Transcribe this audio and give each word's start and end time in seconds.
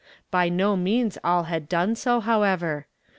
* 0.19 0.21
By 0.31 0.49
no 0.49 0.75
means 0.75 1.19
all 1.23 1.43
had 1.43 1.69
done 1.69 1.93
so 1.93 2.19
however. 2.21 2.87